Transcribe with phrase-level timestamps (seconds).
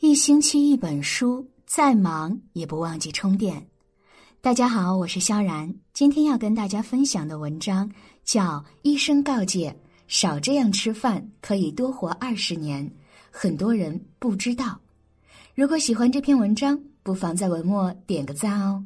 [0.00, 3.66] 一星期一本书，再忙也不忘记充电。
[4.40, 7.90] 大家好，我是萧然，今天要跟大家分享的文章
[8.24, 9.76] 叫《医生告诫
[10.06, 12.86] 少这样吃饭可以多活二十年》，
[13.32, 14.78] 很多人不知道。
[15.56, 18.84] 如果喜欢这篇文章，不妨在文末点个赞哦。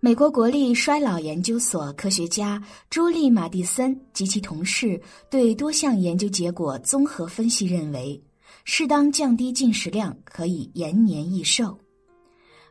[0.00, 2.60] 美国国立衰老研究所科学家
[2.90, 5.00] 朱莉·马蒂森及其同事
[5.30, 8.20] 对多项研究结果综合分析认为。
[8.64, 11.78] 适当降低进食量可以延年益寿。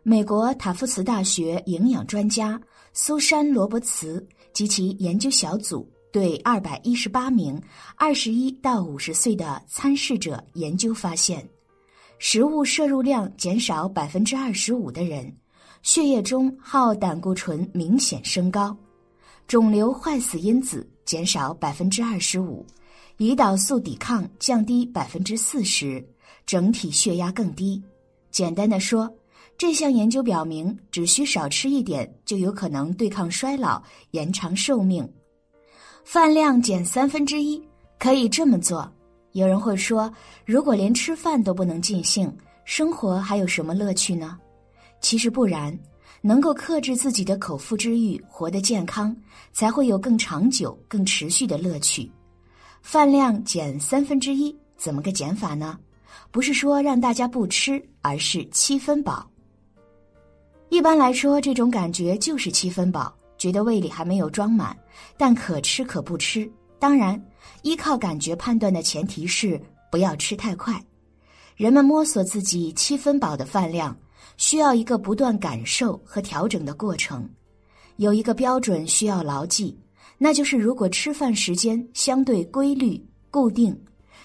[0.02, 2.59] 美国塔夫茨大学营养专家
[2.93, 7.61] 苏珊·罗伯茨及其研究小组对二百一十八名
[7.95, 11.47] 二十一到五十岁的参试者研究发现，
[12.17, 15.31] 食物摄入量减少百分之二十五的人，
[15.83, 18.75] 血液中耗胆固醇明显升高，
[19.47, 22.66] 肿瘤坏死因子减少百分之二十五。
[23.23, 26.05] 胰岛素抵抗降低百分之四十，
[26.45, 27.81] 整体血压更低。
[28.31, 29.09] 简单的说，
[29.58, 33.81] 这项研究表明，只需少吃一点，就有可能对抗衰老、
[34.12, 35.09] 延长寿命。
[36.03, 37.64] 饭量减三分之一，
[37.97, 38.92] 可以这么做。
[39.31, 40.14] 有人会说，
[40.45, 42.30] 如果连吃饭都不能尽兴，
[42.66, 44.38] 生活还有什么乐趣呢？
[45.00, 45.73] 其实不然，
[46.22, 49.16] 能够克制自己的口腹之欲，活得健康，
[49.53, 52.12] 才会有更长久、更持续的乐趣。
[52.84, 55.80] 饭量减三分之一，怎么个减法呢？
[56.31, 59.25] 不是说让大家不吃，而是七分饱。
[60.67, 64.78] 一般来说，这种感觉就是七分饱，觉得胃里还没有装满，
[65.17, 66.48] 但可吃可不吃。
[66.78, 67.20] 当然，
[67.62, 69.59] 依靠感觉判断的前提是
[69.90, 70.80] 不要吃太快。
[71.56, 73.97] 人们摸索自己七分饱的饭量，
[74.36, 77.28] 需要一个不断感受和调整的过程。
[77.95, 79.80] 有一个标准需要牢记。
[80.18, 83.78] 那就是，如果吃饭时间相对规律固定，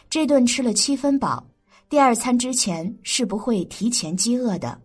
[0.08, 1.44] 这顿吃了七分饱，
[1.88, 4.80] 第二餐之前是不会提前饥饿的。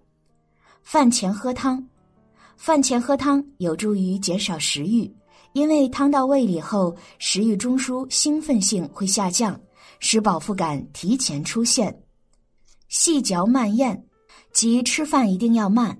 [0.81, 1.87] 饭前喝汤，
[2.57, 5.09] 饭前喝汤有助于减少食欲，
[5.53, 9.59] 因为汤到胃里后，食欲中枢兴奋性会下降，
[9.99, 11.95] 使饱腹感提前出现。
[12.89, 14.03] 细嚼慢咽，
[14.51, 15.97] 即吃饭一定要慢。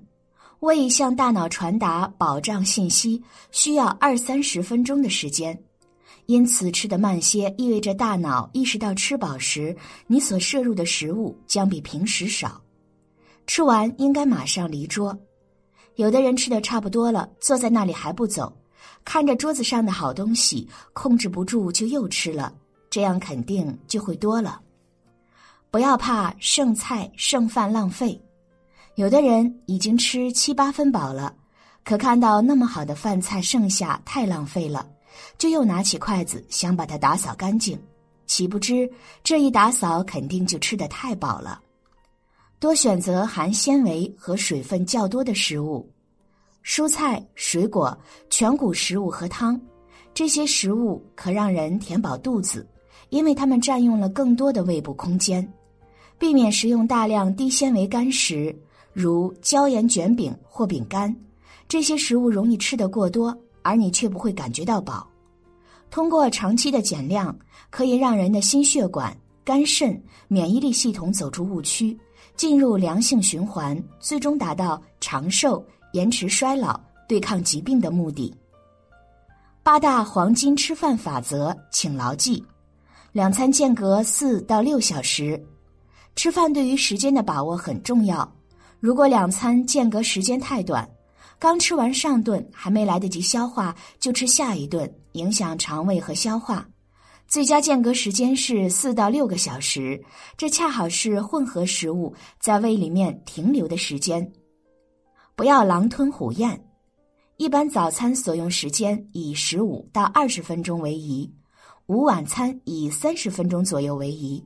[0.64, 5.62] 胃向大脑传达饱胀信息需要二三十分钟的时间，
[6.24, 9.76] 因此吃得慢些，意味着大脑意识到吃饱时，
[10.06, 12.62] 你所摄入的食物将比平时少。
[13.46, 15.14] 吃完应该马上离桌。
[15.96, 18.50] 有的人吃的差不多了，坐在那里还不走，
[19.04, 22.50] 看着桌子上的好东西，控制不住就又吃了，
[22.88, 24.62] 这样肯定就会多了。
[25.70, 28.18] 不要怕剩菜剩饭浪费。
[28.96, 31.34] 有的人已经吃七八分饱了，
[31.82, 34.88] 可看到那么好的饭菜剩下，太浪费了，
[35.36, 37.76] 就又拿起筷子想把它打扫干净，
[38.26, 38.88] 岂不知
[39.24, 41.60] 这一打扫肯定就吃得太饱了。
[42.60, 45.90] 多选择含纤维和水分较多的食物，
[46.64, 47.98] 蔬菜、水果、
[48.30, 49.60] 全谷食物和汤，
[50.14, 52.64] 这些食物可让人填饱肚子，
[53.08, 55.46] 因为它们占用了更多的胃部空间。
[56.16, 58.56] 避免食用大量低纤维干食。
[58.94, 61.14] 如椒盐卷饼或饼干，
[61.68, 65.06] 这些食物容易吃得过多，而你却不会感觉到饱。
[65.90, 67.36] 通过长期的减量，
[67.70, 71.98] 可以让人的心血管、肝肾、免疫力系统走出误区，
[72.36, 78.32] 进入良性循环，最终达到长寿、延迟衰老、对抗疾病的目的。
[79.62, 82.44] 八大黄金吃饭法则，请牢记：
[83.12, 85.42] 两餐间隔四到六小时，
[86.14, 88.30] 吃饭对于时间的把握很重要。
[88.84, 90.86] 如果两餐间隔时间太短，
[91.38, 96.68] 刚吃完上顿还没来得及消化就吃下一顿，影响肠胃和消化。
[97.26, 99.98] 最佳间隔时间是四到六个小时，
[100.36, 104.30] 这恰好是混合食物在胃里面停留的时间。
[105.34, 106.62] 不要狼吞虎咽，
[107.38, 111.32] 一般早餐所用时间以十五到二十分钟为宜，
[111.86, 114.44] 午晚餐以三十分钟左右为宜。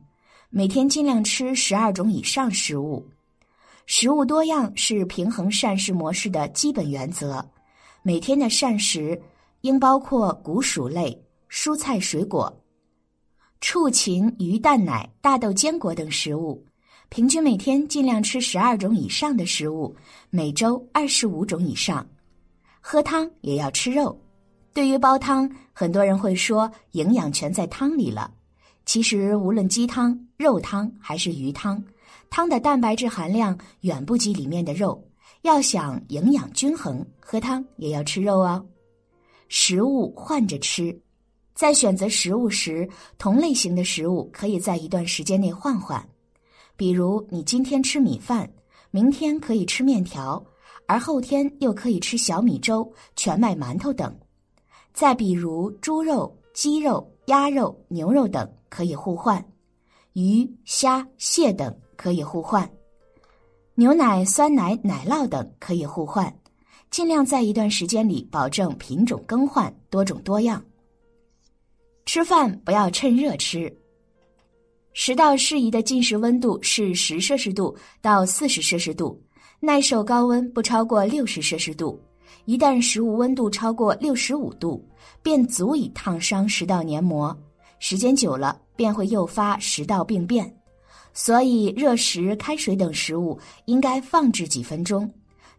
[0.48, 3.04] 每天尽量吃十二种以上食物。
[3.90, 7.42] 食物多样是平衡膳食模式的基本原则。
[8.02, 9.18] 每天的膳食
[9.62, 11.18] 应包括谷薯类、
[11.48, 12.54] 蔬菜、水果、
[13.62, 16.62] 畜禽、鱼、蛋奶、大豆、坚果等食物。
[17.08, 19.96] 平均每天尽量吃十二种以上的食物，
[20.28, 22.06] 每周二十五种以上。
[22.82, 24.20] 喝汤也要吃肉。
[24.74, 28.30] 对于煲汤，很多人会说营养全在汤里了。
[28.84, 31.82] 其实，无论鸡汤、肉汤还是鱼汤。
[32.30, 35.02] 汤的蛋白质含量远不及里面的肉，
[35.42, 38.64] 要想营养均衡，喝汤也要吃肉哦。
[39.48, 41.00] 食物换着吃，
[41.54, 46.06] 在选择食物时，同类型的食物可以在一段时间内换换。
[46.76, 48.48] 比如你今天吃米饭，
[48.90, 50.44] 明天可以吃面条，
[50.86, 54.14] 而后天又可以吃小米粥、全麦馒头等。
[54.92, 59.44] 再比如猪肉、鸡肉、鸭肉、牛肉等可以互换，
[60.12, 62.70] 鱼、虾、蟹等可以互换，
[63.74, 66.32] 牛奶、酸奶、奶酪等可以互换。
[66.90, 70.64] 尽量在一段时间里保证品种更换、多种多样。
[72.06, 73.70] 吃饭不要趁热吃。
[74.94, 79.20] 食道适宜的进食温度是十摄氏度到四十摄氏度，
[79.60, 82.00] 耐受高温不超过六十摄氏度。
[82.46, 84.82] 一旦食物温度超过六十五度，
[85.22, 87.36] 便足以烫伤食道黏膜，
[87.80, 90.57] 时间久了便会诱发食道病变。
[91.12, 95.10] 所以，热食、开水等食物应该放置几分钟。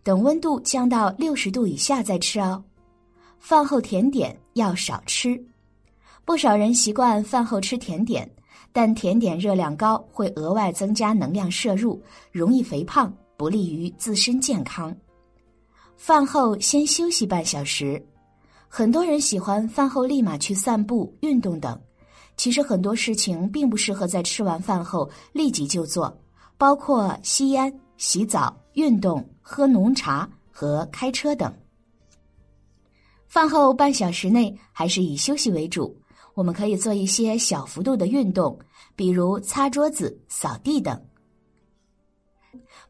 [0.01, 2.63] 等温度降到六十度以下再吃哦。
[3.39, 5.41] 饭后甜点要少吃，
[6.25, 8.29] 不少人习惯饭后吃甜点，
[8.71, 12.01] 但甜点热量高，会额外增加能量摄入，
[12.31, 14.95] 容易肥胖，不利于自身健康。
[15.97, 18.01] 饭后先休息半小时，
[18.69, 21.79] 很多人喜欢饭后立马去散步、运动等，
[22.39, 26.17] 其实很多事情并不适合在吃完饭后立即就做，
[26.57, 28.55] 包括吸烟、洗澡。
[28.75, 31.53] 运动、喝浓茶和开车等。
[33.27, 35.93] 饭后半小时内还是以休息为主。
[36.33, 38.57] 我们可以做一些小幅度的运动，
[38.95, 40.97] 比如擦桌子、扫地等。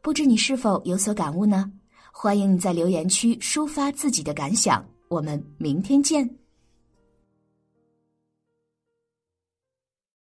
[0.00, 1.68] 不知你是否有所感悟呢？
[2.12, 4.84] 欢迎你在留言区抒发自己的感想。
[5.08, 6.39] 我们明天见。